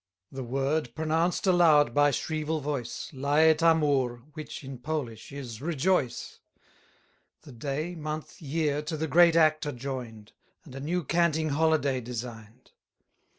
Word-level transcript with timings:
The 0.31 0.41
word, 0.43 0.95
pronounced 0.95 1.45
aloud 1.45 1.93
by 1.93 2.09
shrieval 2.09 2.59
voice, 2.59 3.11
Laetamur, 3.13 4.23
which, 4.33 4.63
in 4.63 4.79
Polish, 4.79 5.31
is 5.31 5.61
rejoice. 5.61 6.39
The 7.43 7.51
day, 7.51 7.93
month, 7.93 8.41
year, 8.41 8.81
to 8.81 8.97
the 8.97 9.05
great 9.05 9.35
act 9.35 9.67
are 9.67 9.71
join'd: 9.71 10.33
And 10.63 10.73
a 10.73 10.79
new 10.79 11.03
canting 11.03 11.49
holiday 11.49 12.01
design'd. 12.01 12.71